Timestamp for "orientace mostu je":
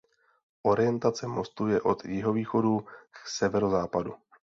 0.71-1.81